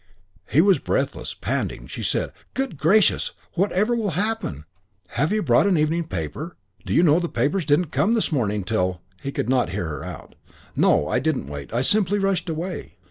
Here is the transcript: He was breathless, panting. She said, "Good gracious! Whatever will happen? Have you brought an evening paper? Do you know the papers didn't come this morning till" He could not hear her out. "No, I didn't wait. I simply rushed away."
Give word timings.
He 0.49 0.61
was 0.61 0.79
breathless, 0.79 1.35
panting. 1.35 1.85
She 1.85 2.01
said, 2.01 2.31
"Good 2.55 2.75
gracious! 2.75 3.33
Whatever 3.53 3.95
will 3.95 4.09
happen? 4.17 4.65
Have 5.09 5.31
you 5.31 5.43
brought 5.43 5.67
an 5.67 5.77
evening 5.77 6.05
paper? 6.07 6.55
Do 6.87 6.91
you 6.95 7.03
know 7.03 7.19
the 7.19 7.29
papers 7.29 7.65
didn't 7.65 7.91
come 7.91 8.15
this 8.15 8.31
morning 8.31 8.63
till" 8.63 9.03
He 9.21 9.31
could 9.31 9.47
not 9.47 9.69
hear 9.69 9.87
her 9.87 10.03
out. 10.03 10.33
"No, 10.75 11.07
I 11.07 11.19
didn't 11.19 11.49
wait. 11.49 11.71
I 11.71 11.83
simply 11.83 12.17
rushed 12.17 12.49
away." 12.49 12.95